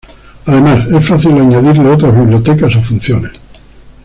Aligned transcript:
Además 0.47 0.87
es 0.91 1.07
fácil 1.07 1.33
añadirle 1.39 1.91
otras 1.91 2.15
bibliotecas 2.15 2.75
o 2.75 2.81
funciones. 2.81 3.33